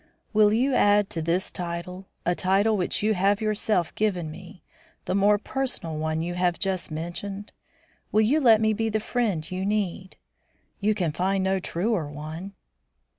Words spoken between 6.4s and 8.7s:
just mentioned? Will you let